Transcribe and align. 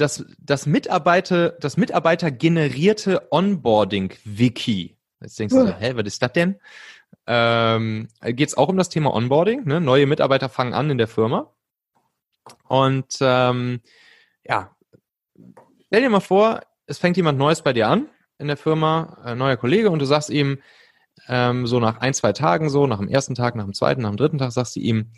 das, 0.00 0.24
das 0.38 0.66
Mitarbeiter, 0.66 1.50
das 1.50 1.76
Mitarbeiter 1.76 2.30
generierte 2.30 3.28
Onboarding-Wiki. 3.30 4.96
Jetzt 5.20 5.38
denkst 5.38 5.54
du, 5.54 5.66
so, 5.66 5.74
hä, 5.74 5.92
was 5.94 6.06
ist 6.06 6.22
das 6.22 6.32
denn? 6.32 6.60
Ähm, 7.26 8.08
Geht 8.22 8.48
es 8.48 8.56
auch 8.56 8.68
um 8.68 8.76
das 8.76 8.88
Thema 8.88 9.12
Onboarding? 9.14 9.64
Ne? 9.64 9.80
Neue 9.80 10.06
Mitarbeiter 10.06 10.48
fangen 10.48 10.74
an 10.74 10.90
in 10.90 10.98
der 10.98 11.08
Firma. 11.08 11.52
Und 12.68 13.18
ähm, 13.20 13.80
ja, 14.44 14.74
stell 15.86 16.02
dir 16.02 16.10
mal 16.10 16.20
vor, 16.20 16.60
es 16.86 16.98
fängt 16.98 17.16
jemand 17.16 17.38
Neues 17.38 17.62
bei 17.62 17.72
dir 17.72 17.88
an 17.88 18.08
in 18.38 18.46
der 18.46 18.56
Firma, 18.56 19.18
ein 19.24 19.38
neuer 19.38 19.56
Kollege, 19.56 19.90
und 19.90 19.98
du 19.98 20.06
sagst 20.06 20.30
ihm 20.30 20.58
ähm, 21.26 21.66
so 21.66 21.80
nach 21.80 21.98
ein, 21.98 22.14
zwei 22.14 22.32
Tagen 22.32 22.70
so, 22.70 22.86
nach 22.86 22.98
dem 22.98 23.08
ersten 23.08 23.34
Tag, 23.34 23.56
nach 23.56 23.64
dem 23.64 23.74
zweiten, 23.74 24.02
nach 24.02 24.10
dem 24.10 24.16
dritten 24.16 24.38
Tag, 24.38 24.52
sagst 24.52 24.76
du 24.76 24.80
ihm, 24.80 25.10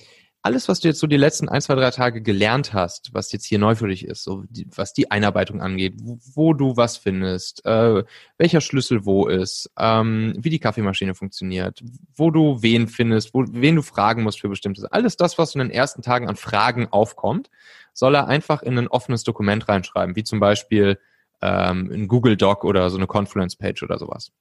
alles, 0.42 0.68
was 0.68 0.80
du 0.80 0.88
jetzt 0.88 1.00
so 1.00 1.06
die 1.06 1.18
letzten 1.18 1.48
ein, 1.48 1.60
zwei, 1.60 1.74
drei 1.74 1.90
Tage 1.90 2.22
gelernt 2.22 2.72
hast, 2.72 3.12
was 3.12 3.30
jetzt 3.32 3.44
hier 3.44 3.58
neu 3.58 3.74
für 3.74 3.88
dich 3.88 4.06
ist, 4.06 4.24
so 4.24 4.44
die, 4.48 4.66
was 4.74 4.94
die 4.94 5.10
Einarbeitung 5.10 5.60
angeht, 5.60 5.94
wo, 6.00 6.18
wo 6.34 6.54
du 6.54 6.76
was 6.76 6.96
findest, 6.96 7.64
äh, 7.66 8.04
welcher 8.38 8.62
Schlüssel 8.62 9.04
wo 9.04 9.26
ist, 9.26 9.70
ähm, 9.78 10.34
wie 10.38 10.48
die 10.48 10.58
Kaffeemaschine 10.58 11.14
funktioniert, 11.14 11.82
wo 12.14 12.30
du 12.30 12.62
wen 12.62 12.88
findest, 12.88 13.34
wo, 13.34 13.44
wen 13.50 13.76
du 13.76 13.82
fragen 13.82 14.22
musst 14.22 14.40
für 14.40 14.48
bestimmtes, 14.48 14.84
alles 14.84 15.16
das, 15.16 15.36
was 15.36 15.54
in 15.54 15.58
den 15.58 15.70
ersten 15.70 16.00
Tagen 16.00 16.28
an 16.28 16.36
Fragen 16.36 16.88
aufkommt, 16.90 17.50
soll 17.92 18.14
er 18.14 18.26
einfach 18.26 18.62
in 18.62 18.78
ein 18.78 18.88
offenes 18.88 19.24
Dokument 19.24 19.68
reinschreiben, 19.68 20.16
wie 20.16 20.24
zum 20.24 20.40
Beispiel 20.40 20.98
ähm, 21.42 21.90
ein 21.92 22.08
Google 22.08 22.38
Doc 22.38 22.64
oder 22.64 22.88
so 22.88 22.96
eine 22.96 23.06
Confluence 23.06 23.56
Page 23.56 23.82
oder 23.82 23.98
sowas. 23.98 24.32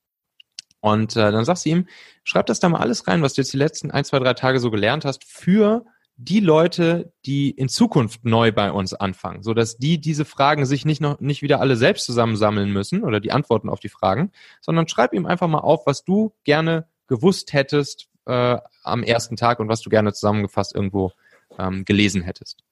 Und 0.81 1.15
äh, 1.15 1.31
dann 1.31 1.45
sagst 1.45 1.65
du 1.65 1.69
ihm, 1.69 1.87
schreib 2.23 2.45
das 2.45 2.59
da 2.59 2.69
mal 2.69 2.79
alles 2.79 3.07
rein, 3.07 3.21
was 3.21 3.33
du 3.33 3.41
jetzt 3.41 3.53
die 3.53 3.57
letzten 3.57 3.91
ein, 3.91 4.05
zwei, 4.05 4.19
drei 4.19 4.33
Tage 4.33 4.59
so 4.59 4.71
gelernt 4.71 5.05
hast, 5.05 5.23
für 5.25 5.85
die 6.21 6.41
Leute, 6.41 7.13
die 7.25 7.49
in 7.49 7.69
Zukunft 7.69 8.25
neu 8.25 8.51
bei 8.51 8.73
uns 8.73 8.93
anfangen, 8.93 9.41
so 9.41 9.53
dass 9.53 9.77
die 9.77 10.01
diese 10.01 10.25
Fragen 10.25 10.65
sich 10.65 10.83
nicht 10.83 10.99
noch 10.99 11.21
nicht 11.21 11.41
wieder 11.41 11.61
alle 11.61 11.77
selbst 11.77 12.05
zusammensammeln 12.05 12.71
müssen 12.71 13.05
oder 13.05 13.21
die 13.21 13.31
Antworten 13.31 13.69
auf 13.69 13.79
die 13.79 13.87
Fragen, 13.87 14.31
sondern 14.59 14.89
schreib 14.89 15.13
ihm 15.13 15.25
einfach 15.25 15.47
mal 15.47 15.59
auf, 15.59 15.87
was 15.87 16.03
du 16.03 16.33
gerne 16.43 16.87
gewusst 17.07 17.53
hättest 17.53 18.09
äh, 18.25 18.57
am 18.83 19.03
ersten 19.03 19.37
Tag 19.37 19.61
und 19.61 19.69
was 19.69 19.81
du 19.81 19.89
gerne 19.89 20.11
zusammengefasst 20.11 20.75
irgendwo 20.75 21.13
ähm, 21.57 21.85
gelesen 21.85 22.21
hättest. 22.21 22.63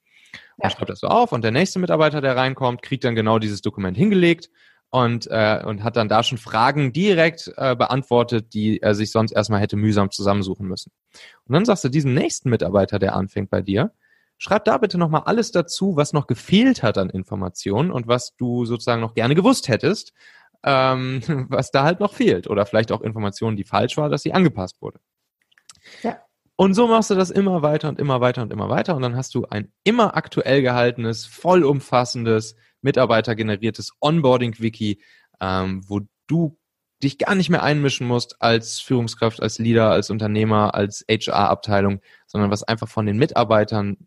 Ja. 0.62 0.70
schreib 0.70 0.88
das 0.88 1.00
so 1.00 1.08
auf 1.08 1.32
und 1.32 1.42
der 1.42 1.52
nächste 1.52 1.80
Mitarbeiter, 1.80 2.20
der 2.20 2.36
reinkommt, 2.36 2.82
kriegt 2.82 3.06
dann 3.06 3.16
genau 3.16 3.40
dieses 3.40 3.62
Dokument 3.62 3.96
hingelegt 3.96 4.50
und, 4.90 5.28
äh, 5.28 5.62
und 5.66 5.84
hat 5.84 5.98
dann 5.98 6.10
da 6.10 6.24
schon 6.24 6.38
Fragen 6.38 6.94
direkt 6.94 7.52
äh, 7.58 7.76
beantwortet, 7.76 8.54
die 8.54 8.82
er 8.82 8.96
sich 8.96 9.12
sonst 9.12 9.32
erstmal 9.32 9.60
hätte 9.60 9.76
mühsam 9.76 10.12
zusammensuchen 10.12 10.68
müssen. 10.68 10.92
Und 11.46 11.54
dann 11.54 11.66
sagst 11.66 11.84
du 11.84 11.90
diesem 11.90 12.14
nächsten 12.14 12.50
Mitarbeiter, 12.50 13.00
der 13.00 13.16
anfängt 13.16 13.50
bei 13.50 13.62
dir, 13.62 13.92
schreib 14.38 14.66
da 14.66 14.78
bitte 14.78 14.98
nochmal 14.98 15.24
alles 15.26 15.52
dazu, 15.52 15.96
was 15.96 16.14
noch 16.14 16.28
gefehlt 16.28 16.84
hat 16.84 16.98
an 16.98 17.10
Informationen 17.10 17.92
und 17.92 18.08
was 18.08 18.36
du 18.38 18.66
sozusagen 18.66 19.02
noch 19.02 19.14
gerne 19.14 19.36
gewusst 19.36 19.68
hättest, 19.68 20.14
ähm, 20.64 21.22
was 21.50 21.72
da 21.72 21.84
halt 21.84 22.00
noch 22.00 22.14
fehlt. 22.14 22.48
Oder 22.50 22.66
vielleicht 22.66 22.92
auch 22.92 23.02
Informationen, 23.02 23.58
die 23.58 23.66
falsch 23.66 23.98
war, 23.98 24.10
dass 24.10 24.22
sie 24.22 24.34
angepasst 24.34 24.82
wurde. 24.82 25.00
Ja. 26.04 26.18
Und 26.56 26.74
so 26.74 26.88
machst 26.88 27.12
du 27.12 27.16
das 27.16 27.30
immer 27.30 27.62
weiter 27.62 27.88
und 27.88 28.00
immer 28.00 28.20
weiter 28.20 28.42
und 28.42 28.52
immer 28.52 28.68
weiter. 28.68 28.96
Und 28.96 29.04
dann 29.04 29.16
hast 29.16 29.36
du 29.36 29.46
ein 29.46 29.72
immer 29.84 30.16
aktuell 30.18 30.64
gehaltenes, 30.64 31.26
vollumfassendes, 31.26 32.56
mitarbeitergeneriertes 32.88 33.92
Onboarding-Wiki, 34.00 35.02
ähm, 35.42 35.84
wo 35.88 36.02
du 36.28 36.58
dich 37.04 37.18
gar 37.18 37.36
nicht 37.36 37.50
mehr 37.50 37.64
einmischen 37.64 38.08
musst 38.08 38.42
als 38.42 38.80
Führungskraft, 38.80 39.42
als 39.42 39.60
Leader, 39.60 39.92
als 39.92 40.10
Unternehmer, 40.10 40.74
als 40.74 41.06
HR-Abteilung, 41.10 42.02
sondern 42.26 42.50
was 42.50 42.64
einfach 42.64 42.88
von 42.88 43.06
den 43.06 43.18
Mitarbeitern 43.18 43.98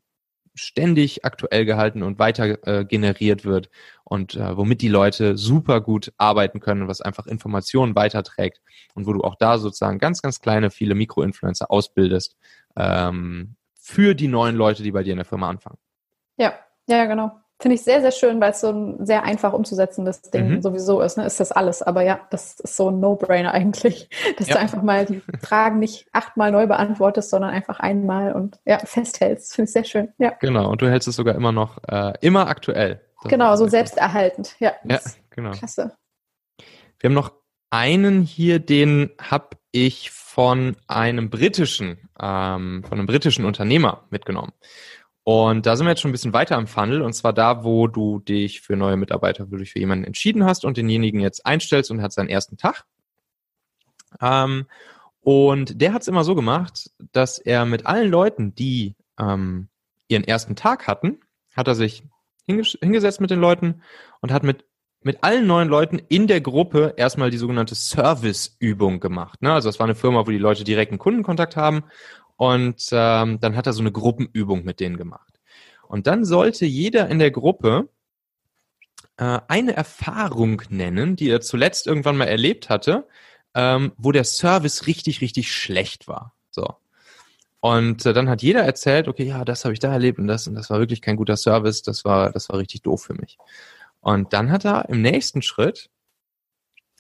ständig 0.54 1.24
aktuell 1.24 1.64
gehalten 1.64 2.02
und 2.02 2.18
weiter 2.18 2.66
äh, 2.66 2.84
generiert 2.84 3.44
wird 3.44 3.70
und 4.02 4.34
äh, 4.34 4.56
womit 4.56 4.82
die 4.82 4.88
Leute 4.88 5.36
super 5.36 5.80
gut 5.80 6.12
arbeiten 6.18 6.58
können, 6.58 6.88
was 6.88 7.00
einfach 7.00 7.26
Informationen 7.26 7.94
weiterträgt 7.94 8.60
und 8.94 9.06
wo 9.06 9.12
du 9.12 9.22
auch 9.22 9.36
da 9.36 9.58
sozusagen 9.58 9.98
ganz, 9.98 10.22
ganz 10.22 10.40
kleine, 10.40 10.70
viele 10.70 10.96
Mikroinfluencer 10.96 11.70
ausbildest 11.70 12.36
ähm, 12.76 13.54
für 13.74 14.14
die 14.14 14.28
neuen 14.28 14.56
Leute, 14.56 14.82
die 14.82 14.90
bei 14.90 15.04
dir 15.04 15.12
in 15.12 15.18
der 15.18 15.24
Firma 15.24 15.48
anfangen. 15.48 15.78
Ja, 16.36 16.58
ja, 16.88 17.04
genau. 17.06 17.40
Finde 17.60 17.74
ich 17.74 17.82
sehr, 17.82 18.00
sehr 18.00 18.10
schön, 18.10 18.40
weil 18.40 18.52
es 18.52 18.60
so 18.60 18.70
ein 18.70 19.04
sehr 19.04 19.22
einfach 19.22 19.52
umzusetzendes 19.52 20.22
Ding 20.22 20.48
mhm. 20.48 20.62
sowieso 20.62 21.02
ist. 21.02 21.18
Ne? 21.18 21.26
Ist 21.26 21.40
das 21.40 21.52
alles. 21.52 21.82
Aber 21.82 22.02
ja, 22.02 22.20
das 22.30 22.58
ist 22.58 22.76
so 22.76 22.90
ein 22.90 23.00
No-Brainer 23.00 23.52
eigentlich, 23.52 24.08
dass 24.38 24.48
ja. 24.48 24.54
du 24.54 24.60
einfach 24.60 24.82
mal 24.82 25.04
die 25.04 25.20
Fragen 25.42 25.78
nicht 25.78 26.06
achtmal 26.12 26.52
neu 26.52 26.66
beantwortest, 26.66 27.28
sondern 27.28 27.50
einfach 27.50 27.78
einmal 27.78 28.32
und 28.32 28.58
ja, 28.64 28.78
festhältst. 28.78 29.54
Finde 29.54 29.68
ich 29.68 29.72
sehr 29.72 29.84
schön. 29.84 30.08
Ja. 30.16 30.32
Genau. 30.40 30.70
Und 30.70 30.80
du 30.80 30.90
hältst 30.90 31.06
es 31.06 31.16
sogar 31.16 31.34
immer 31.34 31.52
noch 31.52 31.78
äh, 31.86 32.14
immer 32.22 32.48
aktuell. 32.48 33.02
Das 33.22 33.30
genau, 33.30 33.54
so 33.56 33.68
selbsterhaltend. 33.68 34.56
Ja, 34.58 34.72
ja 34.84 34.98
genau. 35.28 35.50
Klasse. 35.50 35.92
Wir 36.98 37.08
haben 37.08 37.14
noch 37.14 37.32
einen 37.68 38.22
hier, 38.22 38.58
den 38.58 39.10
habe 39.20 39.56
ich 39.72 40.10
von 40.10 40.76
einem 40.86 41.30
britischen, 41.30 42.08
ähm, 42.20 42.84
von 42.88 42.98
einem 42.98 43.06
britischen 43.06 43.44
Unternehmer 43.44 44.04
mitgenommen. 44.10 44.52
Und 45.22 45.66
da 45.66 45.76
sind 45.76 45.86
wir 45.86 45.90
jetzt 45.90 46.00
schon 46.00 46.10
ein 46.10 46.12
bisschen 46.12 46.32
weiter 46.32 46.56
im 46.56 46.66
Funnel 46.66 47.02
und 47.02 47.12
zwar 47.12 47.32
da, 47.32 47.62
wo 47.62 47.86
du 47.86 48.20
dich 48.20 48.62
für 48.62 48.76
neue 48.76 48.96
Mitarbeiter 48.96 49.50
wirklich 49.50 49.72
für 49.72 49.78
jemanden 49.78 50.04
entschieden 50.04 50.44
hast 50.44 50.64
und 50.64 50.76
denjenigen 50.76 51.20
jetzt 51.20 51.44
einstellst 51.44 51.90
und 51.90 52.02
hat 52.02 52.12
seinen 52.12 52.28
ersten 52.28 52.56
Tag. 52.56 52.84
Ähm, 54.20 54.66
und 55.20 55.80
der 55.80 55.92
hat 55.92 56.02
es 56.02 56.08
immer 56.08 56.24
so 56.24 56.34
gemacht, 56.34 56.90
dass 57.12 57.38
er 57.38 57.66
mit 57.66 57.86
allen 57.86 58.10
Leuten, 58.10 58.54
die 58.54 58.96
ähm, 59.18 59.68
ihren 60.08 60.24
ersten 60.24 60.56
Tag 60.56 60.86
hatten, 60.86 61.20
hat 61.54 61.68
er 61.68 61.74
sich 61.74 62.02
hingesetzt 62.46 63.20
mit 63.20 63.30
den 63.30 63.40
Leuten 63.40 63.82
und 64.20 64.32
hat 64.32 64.42
mit 64.42 64.64
mit 65.02 65.24
allen 65.24 65.46
neuen 65.46 65.68
Leuten 65.68 65.98
in 65.98 66.26
der 66.26 66.40
Gruppe 66.42 66.94
erstmal 66.96 67.30
die 67.30 67.38
sogenannte 67.38 67.74
Service-Übung 67.74 69.00
gemacht. 69.00 69.40
Ne? 69.40 69.52
Also 69.52 69.68
das 69.68 69.78
war 69.78 69.86
eine 69.86 69.94
Firma, 69.94 70.26
wo 70.26 70.30
die 70.30 70.38
Leute 70.38 70.62
direkten 70.62 70.98
Kundenkontakt 70.98 71.56
haben 71.56 71.84
und 72.40 72.88
ähm, 72.90 73.38
dann 73.38 73.54
hat 73.54 73.66
er 73.66 73.74
so 73.74 73.82
eine 73.82 73.92
Gruppenübung 73.92 74.64
mit 74.64 74.80
denen 74.80 74.96
gemacht. 74.96 75.38
Und 75.86 76.06
dann 76.06 76.24
sollte 76.24 76.64
jeder 76.64 77.06
in 77.10 77.18
der 77.18 77.30
Gruppe 77.30 77.90
äh, 79.18 79.40
eine 79.46 79.76
Erfahrung 79.76 80.62
nennen, 80.70 81.16
die 81.16 81.28
er 81.28 81.42
zuletzt 81.42 81.86
irgendwann 81.86 82.16
mal 82.16 82.28
erlebt 82.28 82.70
hatte, 82.70 83.06
ähm, 83.54 83.92
wo 83.98 84.10
der 84.10 84.24
Service 84.24 84.86
richtig, 84.86 85.20
richtig 85.20 85.54
schlecht 85.54 86.08
war. 86.08 86.32
So. 86.50 86.76
Und 87.60 88.06
äh, 88.06 88.14
dann 88.14 88.30
hat 88.30 88.40
jeder 88.40 88.62
erzählt, 88.62 89.06
okay, 89.06 89.24
ja, 89.24 89.44
das 89.44 89.66
habe 89.66 89.74
ich 89.74 89.80
da 89.80 89.92
erlebt 89.92 90.18
und 90.18 90.26
das 90.26 90.46
und 90.46 90.54
das 90.54 90.70
war 90.70 90.78
wirklich 90.78 91.02
kein 91.02 91.16
guter 91.16 91.36
Service, 91.36 91.82
das 91.82 92.06
war, 92.06 92.32
das 92.32 92.48
war 92.48 92.56
richtig 92.56 92.80
doof 92.80 93.02
für 93.02 93.14
mich. 93.14 93.36
Und 94.00 94.32
dann 94.32 94.50
hat 94.50 94.64
er 94.64 94.88
im 94.88 95.02
nächsten 95.02 95.42
Schritt 95.42 95.90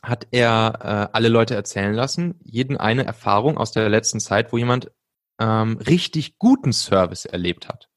hat 0.02 0.26
er 0.32 1.08
äh, 1.12 1.16
alle 1.16 1.28
Leute 1.28 1.54
erzählen 1.54 1.94
lassen, 1.94 2.38
jeden 2.42 2.76
eine 2.76 3.06
Erfahrung 3.06 3.56
aus 3.56 3.72
der 3.72 3.88
letzten 3.88 4.20
Zeit, 4.20 4.52
wo 4.52 4.58
jemand 4.58 4.90
ähm, 5.40 5.78
richtig 5.78 6.38
guten 6.38 6.72
Service 6.72 7.24
erlebt 7.24 7.68
hat. 7.68 7.88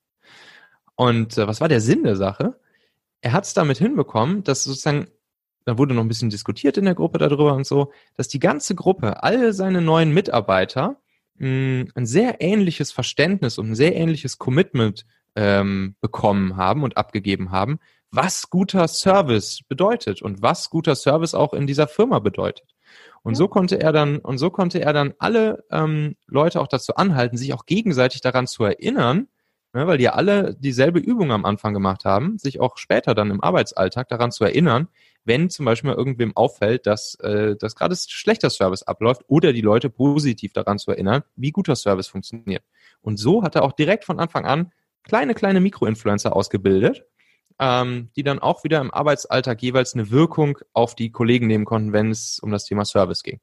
Und 0.96 1.38
äh, 1.38 1.48
was 1.48 1.62
war 1.62 1.68
der 1.68 1.82
Sinn 1.82 2.04
der 2.04 2.16
Sache? 2.16 2.60
Er 3.22 3.34
hat 3.34 3.46
es 3.46 3.54
damit 3.54 3.78
hinbekommen, 3.78 4.44
dass 4.44 4.64
sozusagen, 4.64 5.08
da 5.66 5.78
wurde 5.78 5.94
noch 5.94 6.04
ein 6.04 6.08
bisschen 6.08 6.30
diskutiert 6.30 6.78
in 6.78 6.86
der 6.86 6.96
Gruppe 6.96 7.20
darüber 7.20 7.54
und 7.54 7.68
so, 7.68 7.92
dass 8.16 8.28
die 8.28 8.40
ganze 8.40 8.76
Gruppe, 8.76 9.22
alle 9.24 9.54
seine 9.54 9.82
neuen 9.82 10.14
Mitarbeiter, 10.14 11.02
mh, 11.36 11.86
ein 11.96 12.06
sehr 12.06 12.42
ähnliches 12.42 12.92
Verständnis 12.92 13.58
und 13.58 13.72
ein 13.72 13.76
sehr 13.76 13.96
ähnliches 13.96 14.38
Commitment 14.38 15.06
ähm, 15.36 15.96
bekommen 16.00 16.58
haben 16.58 16.84
und 16.84 16.98
abgegeben 16.98 17.52
haben, 17.52 17.80
was 18.12 18.50
guter 18.50 18.88
Service 18.88 19.62
bedeutet 19.68 20.22
und 20.22 20.42
was 20.42 20.70
guter 20.70 20.96
Service 20.96 21.34
auch 21.34 21.54
in 21.54 21.66
dieser 21.66 21.88
Firma 21.88 22.20
bedeutet. 22.20 22.74
Und 23.24 23.36
so 23.36 23.48
konnte 23.48 23.80
er 23.80 23.94
dann, 23.94 24.20
und 24.20 24.38
so 24.38 24.50
konnte 24.50 24.82
er 24.82 24.94
dann 24.94 25.14
alle 25.18 25.64
ähm, 25.72 26.16
Leute 26.28 26.60
auch 26.60 26.68
dazu 26.68 26.96
anhalten, 26.96 27.38
sich 27.38 27.54
auch 27.54 27.66
gegenseitig 27.66 28.22
daran 28.22 28.48
zu 28.48 28.66
erinnern, 28.66 29.28
ne, 29.74 29.88
weil 29.88 29.98
die 29.98 30.04
ja 30.04 30.14
alle 30.14 30.56
dieselbe 30.56 31.00
Übung 31.00 31.32
am 31.32 31.46
Anfang 31.46 31.74
gemacht 31.74 32.04
haben, 32.04 32.38
sich 32.38 32.60
auch 32.60 32.78
später 32.78 33.16
dann 33.16 33.32
im 33.32 33.42
Arbeitsalltag 33.42 34.10
daran 34.10 34.32
zu 34.32 34.44
erinnern, 34.44 34.90
wenn 35.26 35.50
zum 35.50 35.66
Beispiel 35.66 35.92
mal 35.92 35.98
irgendwem 35.98 36.36
auffällt, 36.36 36.86
dass, 36.86 37.16
äh, 37.22 37.56
dass 37.56 37.76
gerade 37.76 37.96
schlechter 37.96 38.50
Service 38.50 38.84
abläuft 38.84 39.24
oder 39.28 39.54
die 39.54 39.62
Leute 39.62 39.90
positiv 39.90 40.52
daran 40.52 40.78
zu 40.78 40.92
erinnern, 40.92 41.24
wie 41.38 41.52
guter 41.52 41.78
Service 41.78 42.08
funktioniert. 42.08 42.64
Und 43.02 43.18
so 43.18 43.44
hat 43.44 43.56
er 43.56 43.64
auch 43.64 43.72
direkt 43.72 44.04
von 44.04 44.20
Anfang 44.20 44.46
an 44.46 44.72
kleine, 45.04 45.34
kleine 45.34 45.62
Mikroinfluencer 45.62 46.36
ausgebildet, 46.36 47.06
ähm, 47.60 48.10
die 48.16 48.24
dann 48.24 48.40
auch 48.40 48.64
wieder 48.64 48.80
im 48.82 48.94
Arbeitsalltag 48.94 49.62
jeweils 49.62 49.94
eine 49.94 50.12
Wirkung 50.12 50.58
auf 50.74 50.96
die 50.96 51.12
Kollegen 51.12 51.48
nehmen 51.48 51.66
konnten, 51.66 51.94
wenn 51.94 52.12
es 52.12 52.40
um 52.40 52.52
das 52.52 52.66
Thema 52.66 52.86
Service 52.86 53.24
ging. 53.24 53.40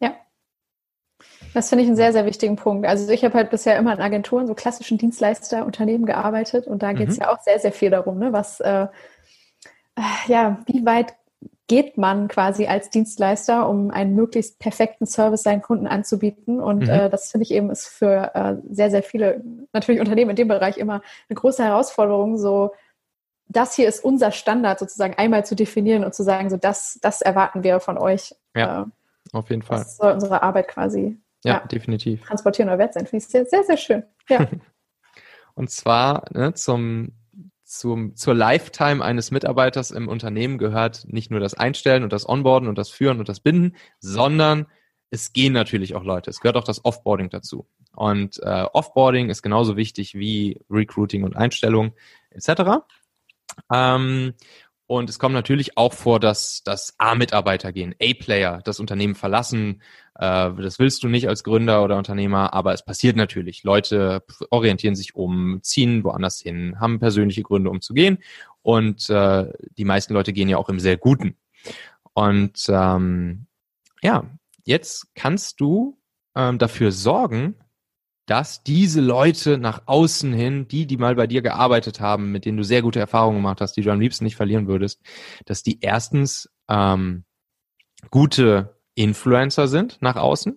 Ja. 0.00 0.14
Das 1.54 1.68
finde 1.68 1.82
ich 1.82 1.88
einen 1.88 1.96
sehr, 1.96 2.12
sehr 2.12 2.26
wichtigen 2.26 2.56
Punkt. 2.56 2.86
Also 2.86 3.10
ich 3.10 3.24
habe 3.24 3.34
halt 3.34 3.50
bisher 3.50 3.78
immer 3.78 3.92
in 3.92 4.00
Agenturen, 4.00 4.46
so 4.46 4.54
klassischen 4.54 4.98
Dienstleisterunternehmen 4.98 6.06
gearbeitet 6.06 6.66
und 6.66 6.82
da 6.82 6.92
geht 6.92 7.08
es 7.08 7.16
mhm. 7.16 7.22
ja 7.22 7.32
auch 7.32 7.40
sehr, 7.40 7.58
sehr 7.58 7.72
viel 7.72 7.90
darum, 7.90 8.18
ne, 8.18 8.32
was, 8.32 8.60
äh, 8.60 8.86
ja, 10.26 10.62
wie 10.66 10.84
weit 10.86 11.14
geht 11.70 11.96
man 11.96 12.26
quasi 12.26 12.66
als 12.66 12.90
Dienstleister, 12.90 13.68
um 13.68 13.92
einen 13.92 14.16
möglichst 14.16 14.58
perfekten 14.58 15.06
Service 15.06 15.44
seinen 15.44 15.62
Kunden 15.62 15.86
anzubieten. 15.86 16.58
Und 16.60 16.80
mhm. 16.80 16.90
äh, 16.90 17.08
das 17.08 17.30
finde 17.30 17.44
ich 17.44 17.52
eben 17.52 17.70
ist 17.70 17.86
für 17.86 18.34
äh, 18.34 18.56
sehr, 18.68 18.90
sehr 18.90 19.04
viele 19.04 19.40
natürlich 19.72 20.00
Unternehmen 20.00 20.30
in 20.30 20.36
dem 20.36 20.48
Bereich 20.48 20.78
immer 20.78 21.00
eine 21.28 21.36
große 21.36 21.62
Herausforderung, 21.62 22.38
so 22.38 22.72
das 23.50 23.74
hier 23.74 23.88
ist 23.88 24.04
unser 24.04 24.30
Standard 24.30 24.78
sozusagen 24.78 25.14
einmal 25.14 25.44
zu 25.44 25.56
definieren 25.56 26.04
und 26.04 26.14
zu 26.14 26.22
sagen, 26.22 26.50
so 26.50 26.56
das, 26.56 26.98
das 27.02 27.20
erwarten 27.20 27.62
wir 27.64 27.80
von 27.80 27.98
euch. 27.98 28.34
Ja, 28.54 28.82
äh, 28.82 28.86
auf 29.32 29.50
jeden 29.50 29.62
Fall. 29.62 29.78
Das 29.78 29.96
soll 29.96 30.12
unsere 30.12 30.42
Arbeit 30.42 30.68
quasi 30.68 31.18
ja, 31.44 31.54
ja, 31.54 31.66
definitiv. 31.66 32.24
transportieren 32.24 32.68
oder 32.68 32.78
wert 32.78 32.94
sein. 32.94 33.06
Finde 33.06 33.24
ich 33.24 33.30
sehr, 33.30 33.44
sehr, 33.46 33.64
sehr 33.64 33.76
schön. 33.76 34.02
Ja. 34.28 34.48
und 35.54 35.70
zwar 35.70 36.24
ne, 36.32 36.54
zum, 36.54 37.12
zum, 37.64 38.14
zur 38.14 38.34
Lifetime 38.34 39.04
eines 39.04 39.30
Mitarbeiters 39.30 39.90
im 39.90 40.08
Unternehmen 40.08 40.58
gehört 40.58 41.06
nicht 41.08 41.30
nur 41.30 41.40
das 41.40 41.54
Einstellen 41.54 42.04
und 42.04 42.12
das 42.12 42.28
Onboarden 42.28 42.68
und 42.68 42.78
das 42.78 42.90
Führen 42.90 43.18
und 43.18 43.28
das 43.28 43.40
Binden, 43.40 43.76
sondern 43.98 44.66
es 45.10 45.32
gehen 45.32 45.52
natürlich 45.52 45.96
auch 45.96 46.04
Leute. 46.04 46.30
Es 46.30 46.40
gehört 46.40 46.56
auch 46.56 46.64
das 46.64 46.84
Offboarding 46.84 47.30
dazu. 47.30 47.66
Und 47.96 48.40
äh, 48.42 48.66
Offboarding 48.72 49.28
ist 49.28 49.42
genauso 49.42 49.76
wichtig 49.76 50.14
wie 50.14 50.60
Recruiting 50.70 51.24
und 51.24 51.36
Einstellung 51.36 51.92
etc. 52.30 52.84
Ähm, 53.72 54.34
und 54.86 55.08
es 55.08 55.20
kommt 55.20 55.34
natürlich 55.34 55.76
auch 55.76 55.92
vor, 55.92 56.18
dass, 56.18 56.64
dass 56.64 56.94
A-Mitarbeiter 56.98 57.72
gehen, 57.72 57.94
A-Player 58.02 58.60
das 58.64 58.80
Unternehmen 58.80 59.14
verlassen. 59.14 59.82
Äh, 60.16 60.50
das 60.52 60.80
willst 60.80 61.04
du 61.04 61.08
nicht 61.08 61.28
als 61.28 61.44
Gründer 61.44 61.84
oder 61.84 61.96
Unternehmer, 61.96 62.52
aber 62.54 62.74
es 62.74 62.84
passiert 62.84 63.14
natürlich. 63.16 63.62
Leute 63.62 64.24
orientieren 64.50 64.96
sich 64.96 65.14
um, 65.14 65.60
ziehen 65.62 66.02
woanders 66.02 66.40
hin, 66.40 66.80
haben 66.80 66.98
persönliche 66.98 67.42
Gründe, 67.42 67.70
um 67.70 67.80
zu 67.80 67.94
gehen. 67.94 68.18
Und 68.62 69.08
äh, 69.10 69.52
die 69.78 69.84
meisten 69.84 70.12
Leute 70.12 70.32
gehen 70.32 70.48
ja 70.48 70.56
auch 70.56 70.68
im 70.68 70.80
sehr 70.80 70.96
Guten. 70.96 71.36
Und 72.12 72.66
ähm, 72.68 73.46
ja, 74.02 74.24
jetzt 74.64 75.14
kannst 75.14 75.60
du 75.60 75.98
ähm, 76.34 76.58
dafür 76.58 76.90
sorgen, 76.90 77.54
dass 78.30 78.62
diese 78.62 79.00
Leute 79.00 79.58
nach 79.58 79.82
außen 79.86 80.32
hin, 80.32 80.68
die, 80.68 80.86
die 80.86 80.98
mal 80.98 81.16
bei 81.16 81.26
dir 81.26 81.42
gearbeitet 81.42 81.98
haben, 81.98 82.30
mit 82.30 82.44
denen 82.44 82.58
du 82.58 82.62
sehr 82.62 82.80
gute 82.80 83.00
Erfahrungen 83.00 83.38
gemacht 83.38 83.60
hast, 83.60 83.76
die 83.76 83.82
du 83.82 83.90
am 83.90 83.98
liebsten 83.98 84.22
nicht 84.22 84.36
verlieren 84.36 84.68
würdest, 84.68 85.00
dass 85.46 85.64
die 85.64 85.80
erstens 85.80 86.48
ähm, 86.68 87.24
gute 88.12 88.76
Influencer 88.94 89.66
sind 89.66 89.98
nach 90.00 90.14
außen. 90.14 90.56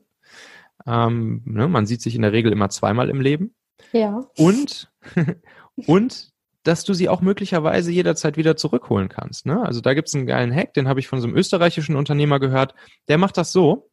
Ähm, 0.85 1.41
ne, 1.45 1.67
man 1.67 1.87
sieht 1.87 2.03
sich 2.03 2.13
in 2.13 2.21
der 2.21 2.31
Regel 2.31 2.51
immer 2.51 2.69
zweimal 2.69 3.09
im 3.09 3.21
Leben. 3.21 3.55
Ja. 3.91 4.23
Und, 4.37 4.91
und 5.87 6.31
dass 6.61 6.83
du 6.83 6.93
sie 6.93 7.09
auch 7.09 7.21
möglicherweise 7.21 7.91
jederzeit 7.91 8.37
wieder 8.37 8.55
zurückholen 8.55 9.09
kannst. 9.09 9.47
Ne? 9.47 9.59
Also 9.65 9.81
da 9.81 9.95
gibt's 9.95 10.13
einen 10.13 10.27
geilen 10.27 10.53
Hack, 10.53 10.75
den 10.75 10.87
habe 10.87 10.99
ich 10.99 11.07
von 11.07 11.19
so 11.19 11.25
einem 11.25 11.35
österreichischen 11.35 11.95
Unternehmer 11.95 12.39
gehört. 12.39 12.75
Der 13.07 13.17
macht 13.17 13.35
das 13.37 13.51
so, 13.51 13.89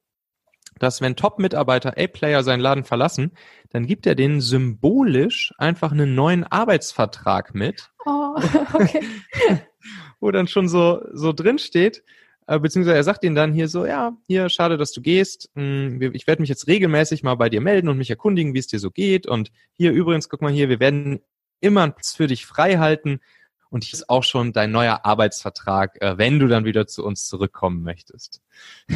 dass 0.81 1.01
wenn 1.01 1.15
Top-Mitarbeiter, 1.15 1.95
A-Player 1.97 2.43
seinen 2.43 2.61
Laden 2.61 2.85
verlassen, 2.85 3.33
dann 3.69 3.87
gibt 3.87 4.07
er 4.07 4.17
denen 4.17 4.41
symbolisch 4.41 5.53
einfach 5.59 5.93
einen 5.93 6.17
neuen 6.17 6.43
Arbeitsvertrag 6.43 7.55
mit. 7.55 7.91
Oh, 8.07 8.35
okay. 8.73 9.07
wo 10.21 10.31
dann 10.31 10.49
schon 10.49 10.69
so, 10.69 11.03
so 11.13 11.33
drin 11.33 11.59
steht, 11.59 12.03
äh, 12.47 12.59
beziehungsweise 12.59 12.97
er 12.97 13.05
sagt 13.05 13.25
ihnen 13.25 13.37
dann 13.37 13.53
hier 13.53 13.69
so, 13.69 13.87
ja, 13.87 14.17
hier, 14.27 14.49
schade, 14.49 14.79
dass 14.79 14.93
du 14.93 15.03
gehst. 15.03 15.51
Hm, 15.55 16.01
ich 16.15 16.27
werde 16.27 16.43
mich 16.43 16.49
jetzt 16.49 16.67
regelmäßig 16.67 17.23
mal 17.23 17.35
bei 17.35 17.49
dir 17.49 17.61
melden 17.61 17.89
und 17.89 17.99
mich 17.99 18.11
erkundigen, 18.11 18.55
wie 18.55 18.59
es 18.59 18.67
dir 18.67 18.79
so 18.79 18.91
geht. 18.91 19.27
Und 19.27 19.53
hier 19.77 19.93
übrigens, 19.93 20.29
guck 20.29 20.41
mal 20.43 20.53
hier, 20.53 20.69
wir 20.69 20.81
werden 20.81 21.21
immer 21.61 21.83
einen 21.83 21.93
Platz 21.93 22.15
für 22.15 22.27
dich 22.27 22.47
frei 22.47 22.79
halten. 22.79 23.21
Und 23.69 23.85
hier 23.85 23.95
ist 23.95 24.09
auch 24.09 24.25
schon 24.25 24.53
dein 24.53 24.73
neuer 24.73 25.05
Arbeitsvertrag, 25.05 26.01
äh, 26.03 26.19
wenn 26.19 26.39
du 26.39 26.49
dann 26.49 26.65
wieder 26.65 26.87
zu 26.87 27.05
uns 27.05 27.27
zurückkommen 27.27 27.83
möchtest. 27.83 28.43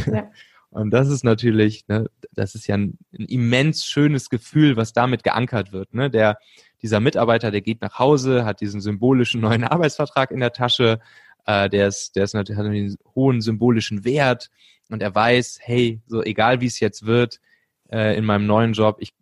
Ja. 0.06 0.30
Und 0.74 0.90
das 0.90 1.08
ist 1.08 1.22
natürlich, 1.22 1.86
ne, 1.86 2.10
das 2.32 2.56
ist 2.56 2.66
ja 2.66 2.74
ein, 2.74 2.98
ein, 3.16 3.26
immens 3.26 3.86
schönes 3.86 4.28
Gefühl, 4.28 4.76
was 4.76 4.92
damit 4.92 5.22
geankert 5.22 5.72
wird. 5.72 5.94
Ne? 5.94 6.10
Der, 6.10 6.36
dieser 6.82 6.98
Mitarbeiter, 6.98 7.52
der 7.52 7.60
geht 7.60 7.80
nach 7.80 8.00
Hause, 8.00 8.44
hat 8.44 8.60
diesen 8.60 8.80
symbolischen 8.80 9.40
neuen 9.40 9.62
Arbeitsvertrag 9.64 10.32
in 10.32 10.40
der 10.40 10.52
Tasche, 10.52 10.98
äh, 11.46 11.70
der 11.70 11.86
ist, 11.86 12.16
der 12.16 12.24
ist 12.24 12.34
natürlich 12.34 12.58
hat 12.58 12.66
einen 12.66 12.96
hohen 13.14 13.40
symbolischen 13.40 14.04
Wert 14.04 14.50
und 14.90 15.00
er 15.00 15.14
weiß, 15.14 15.60
hey, 15.62 16.00
so 16.08 16.24
egal 16.24 16.60
wie 16.60 16.66
es 16.66 16.80
jetzt 16.80 17.06
wird 17.06 17.40
äh, 17.92 18.18
in 18.18 18.24
meinem 18.24 18.46
neuen 18.46 18.72
Job, 18.72 18.96
ich 18.98 19.14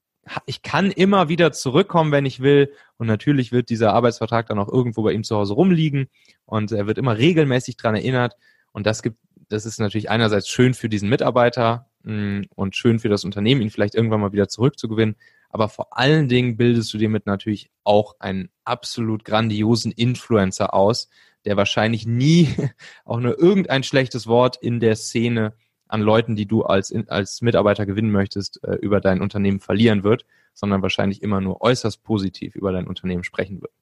ich 0.47 0.63
kann 0.63 0.93
immer 0.93 1.29
wieder 1.29 1.51
zurückkommen, 1.51 2.13
wenn 2.13 2.27
ich 2.27 2.39
will. 2.41 2.73
Und 2.97 3.09
natürlich 3.09 3.51
wird 3.51 3.71
dieser 3.71 3.93
Arbeitsvertrag 3.93 4.47
dann 4.47 4.61
auch 4.61 4.73
irgendwo 4.73 5.03
bei 5.03 5.13
ihm 5.13 5.25
zu 5.25 5.37
Hause 5.37 5.55
rumliegen 5.55 6.09
und 6.47 6.71
er 6.71 6.87
wird 6.87 6.97
immer 6.97 7.19
regelmäßig 7.19 7.77
dran 7.77 7.97
erinnert. 7.97 8.37
Und 8.71 8.87
das 8.87 9.03
gibt 9.03 9.19
das 9.53 9.67
ist 9.67 9.79
natürlich 9.79 10.11
einerseits 10.11 10.49
schön 10.49 10.75
für 10.75 10.89
diesen 10.89 11.09
Mitarbeiter 11.09 11.87
mh, 12.03 12.13
mm, 12.15 12.45
und 12.55 12.77
schön 12.77 12.99
für 12.99 13.09
das 13.09 13.25
Unternehmen, 13.25 13.61
ihn 13.61 13.71
vielleicht 13.71 13.95
irgendwann 13.95 14.21
mal 14.21 14.33
wieder 14.33 14.49
zurückzugewinnen. 14.49 15.17
Aber 15.51 15.69
vor 15.69 15.97
allen 15.97 16.29
Dingen 16.29 16.57
bildest 16.57 16.93
du 16.95 16.99
dir 16.99 17.11
mit 17.11 17.27
natürlich 17.27 17.71
auch 17.85 18.17
einen 18.21 18.49
absolut 18.65 19.25
grandiosen 19.25 19.93
Influencer 19.93 20.73
aus, 20.73 21.11
der 21.45 21.57
wahrscheinlich 21.57 22.07
nie 22.07 22.49
auch 23.05 23.21
nur 23.21 23.39
irgendein 23.39 23.83
schlechtes 23.83 24.27
Wort 24.27 24.57
in 24.57 24.81
der 24.81 24.97
Szene 24.97 25.53
an 25.89 26.01
Leuten, 26.01 26.37
die 26.37 26.47
du 26.47 26.63
als, 26.63 26.95
als 27.09 27.43
Mitarbeiter 27.43 27.85
gewinnen 27.85 28.11
möchtest, 28.11 28.65
äh, 28.65 28.77
über 28.77 29.01
dein 29.01 29.21
Unternehmen 29.21 29.61
verlieren 29.61 30.05
wird, 30.05 30.25
sondern 30.55 30.81
wahrscheinlich 30.81 31.23
immer 31.23 31.43
nur 31.43 31.61
äußerst 31.61 32.03
positiv 32.03 32.55
über 32.55 32.73
dein 32.73 32.87
Unternehmen 32.87 33.25
sprechen 33.25 33.61
wird. 33.61 33.73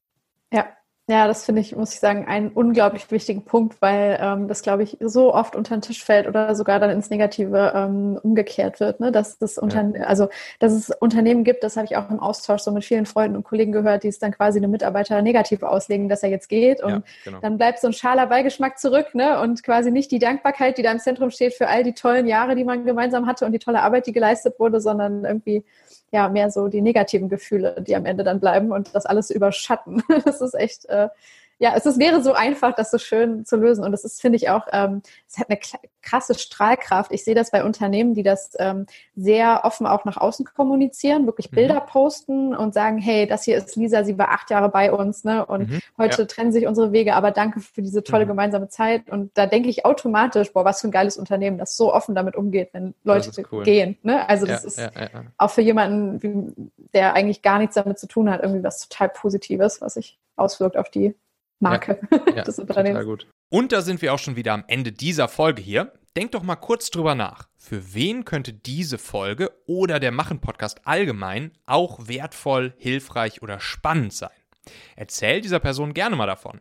Ja, 0.52 0.67
ja, 1.10 1.26
das 1.26 1.44
finde 1.44 1.60
ich, 1.60 1.74
muss 1.74 1.92
ich 1.92 1.98
sagen, 1.98 2.26
einen 2.28 2.50
unglaublich 2.50 3.10
wichtigen 3.10 3.44
Punkt, 3.44 3.82
weil 3.82 4.16
ähm, 4.20 4.46
das, 4.46 4.62
glaube 4.62 4.84
ich, 4.84 4.96
so 5.00 5.34
oft 5.34 5.56
unter 5.56 5.76
den 5.76 5.82
Tisch 5.82 6.04
fällt 6.04 6.28
oder 6.28 6.54
sogar 6.54 6.78
dann 6.78 6.90
ins 6.90 7.10
Negative 7.10 7.72
ähm, 7.74 8.20
umgekehrt 8.22 8.78
wird. 8.78 9.00
Ne? 9.00 9.10
Dass, 9.10 9.36
das 9.36 9.58
Unterne 9.58 9.98
ja. 9.98 10.04
also, 10.04 10.28
dass 10.60 10.72
es 10.72 10.90
Unternehmen 10.90 11.42
gibt, 11.42 11.64
das 11.64 11.76
habe 11.76 11.86
ich 11.86 11.96
auch 11.96 12.08
im 12.10 12.20
Austausch 12.20 12.62
so 12.62 12.70
mit 12.70 12.84
vielen 12.84 13.06
Freunden 13.06 13.36
und 13.36 13.42
Kollegen 13.42 13.72
gehört, 13.72 14.04
die 14.04 14.08
es 14.08 14.20
dann 14.20 14.30
quasi 14.30 14.60
einem 14.60 14.70
Mitarbeiter 14.70 15.20
negativ 15.20 15.64
auslegen, 15.64 16.08
dass 16.08 16.22
er 16.22 16.30
jetzt 16.30 16.48
geht. 16.48 16.80
Und 16.80 16.90
ja, 16.90 17.02
genau. 17.24 17.38
dann 17.40 17.58
bleibt 17.58 17.80
so 17.80 17.88
ein 17.88 17.92
schaler 17.92 18.28
Beigeschmack 18.28 18.78
zurück 18.78 19.12
ne? 19.14 19.40
und 19.40 19.64
quasi 19.64 19.90
nicht 19.90 20.12
die 20.12 20.20
Dankbarkeit, 20.20 20.78
die 20.78 20.82
da 20.82 20.92
im 20.92 21.00
Zentrum 21.00 21.30
steht 21.30 21.54
für 21.54 21.66
all 21.66 21.82
die 21.82 21.94
tollen 21.94 22.28
Jahre, 22.28 22.54
die 22.54 22.64
man 22.64 22.84
gemeinsam 22.84 23.26
hatte 23.26 23.46
und 23.46 23.52
die 23.52 23.58
tolle 23.58 23.82
Arbeit, 23.82 24.06
die 24.06 24.12
geleistet 24.12 24.60
wurde, 24.60 24.80
sondern 24.80 25.24
irgendwie 25.24 25.64
ja 26.12 26.28
mehr 26.28 26.50
so 26.50 26.68
die 26.68 26.80
negativen 26.80 27.28
Gefühle, 27.28 27.76
die 27.86 27.96
am 27.96 28.04
Ende 28.04 28.24
dann 28.24 28.40
bleiben 28.40 28.72
und 28.72 28.94
das 28.94 29.06
alles 29.06 29.30
überschatten. 29.30 30.02
Das 30.24 30.40
ist 30.40 30.54
echt, 30.54 30.86
äh, 30.86 31.08
ja, 31.60 31.74
es 31.76 31.84
ist, 31.84 31.98
wäre 31.98 32.22
so 32.22 32.32
einfach, 32.32 32.74
das 32.74 32.90
so 32.90 32.96
schön 32.96 33.44
zu 33.44 33.56
lösen. 33.56 33.84
Und 33.84 33.92
das 33.92 34.02
ist, 34.02 34.22
finde 34.22 34.36
ich 34.36 34.48
auch, 34.48 34.66
ähm, 34.72 35.02
es 35.28 35.36
hat 35.36 35.50
eine 35.50 35.58
krasse 36.00 36.32
Strahlkraft. 36.32 37.12
Ich 37.12 37.22
sehe 37.22 37.34
das 37.34 37.50
bei 37.50 37.62
Unternehmen, 37.64 38.14
die 38.14 38.22
das 38.22 38.52
ähm, 38.58 38.86
sehr 39.14 39.60
offen 39.64 39.86
auch 39.86 40.06
nach 40.06 40.16
außen 40.16 40.46
kommunizieren, 40.46 41.26
wirklich 41.26 41.52
mhm. 41.52 41.56
Bilder 41.56 41.82
mhm. 41.82 41.86
posten 41.86 42.56
und 42.56 42.72
sagen, 42.72 42.96
hey, 42.96 43.26
das 43.26 43.44
hier 43.44 43.58
ist 43.58 43.76
Lisa, 43.76 44.04
sie 44.04 44.16
war 44.16 44.30
acht 44.30 44.48
Jahre 44.48 44.70
bei 44.70 44.90
uns, 44.90 45.22
ne? 45.22 45.44
Und 45.44 45.68
mhm. 45.68 45.80
heute 45.98 46.22
ja. 46.22 46.26
trennen 46.26 46.50
sich 46.50 46.67
unsere 46.67 46.93
Wege, 46.93 47.14
aber 47.14 47.31
danke 47.31 47.60
für 47.60 47.82
diese 47.82 48.02
tolle 48.02 48.24
mhm. 48.24 48.29
gemeinsame 48.29 48.69
Zeit. 48.69 49.10
Und 49.10 49.36
da 49.36 49.44
denke 49.44 49.69
ich 49.69 49.84
automatisch, 49.84 50.55
boah, 50.55 50.64
was 50.64 50.81
für 50.81 50.88
ein 50.88 50.93
geiles 50.93 51.19
Unternehmen, 51.19 51.58
das 51.58 51.76
so 51.76 51.93
offen 51.93 52.14
damit 52.14 52.36
umgeht, 52.36 52.70
wenn 52.72 52.94
Leute 53.05 53.31
cool. 53.52 53.64
gehen. 53.64 53.98
Ne? 54.02 54.26
Also 54.31 54.46
das 54.46 54.62
ja, 54.62 54.67
ist 54.67 54.79
ja, 54.79 55.08
auch 55.36 55.50
für 55.50 55.60
jemanden, 55.60 56.72
der 56.94 57.12
eigentlich 57.12 57.43
gar 57.43 57.58
nichts 57.58 57.74
damit 57.74 57.98
zu 57.98 58.08
tun 58.08 58.31
hat, 58.31 58.43
irgendwie 58.43 58.64
was 58.64 58.88
total 58.88 59.10
Positives, 59.10 59.82
was 59.82 59.94
sich 59.94 60.19
auswirkt 60.36 60.79
auf 60.79 60.88
die 60.88 61.14
Marke 61.60 62.00
ja, 62.34 62.43
des 62.44 62.58
Unternehmens. 62.58 63.00
Total 63.00 63.05
gut. 63.05 63.26
Und 63.50 63.72
da 63.72 63.82
sind 63.82 64.02
wir 64.02 64.14
auch 64.14 64.19
schon 64.19 64.36
wieder 64.36 64.52
am 64.52 64.64
Ende 64.67 64.93
dieser 64.93 65.29
Folge 65.29 65.62
hier. 65.62 65.93
Denk 66.17 66.32
doch 66.32 66.43
mal 66.43 66.56
kurz 66.56 66.90
drüber 66.90 67.14
nach. 67.14 67.48
Für 67.56 67.94
wen 67.94 68.24
könnte 68.24 68.52
diese 68.52 68.98
Folge 68.98 69.50
oder 69.67 70.00
der 70.00 70.10
Machen-Podcast 70.10 70.86
allgemein 70.86 71.52
auch 71.67 72.08
wertvoll, 72.08 72.74
hilfreich 72.79 73.43
oder 73.43 73.60
spannend 73.60 74.12
sein? 74.12 74.31
Erzähl 74.96 75.40
dieser 75.40 75.60
Person 75.60 75.94
gerne 75.94 76.17
mal 76.17 76.26
davon. 76.26 76.60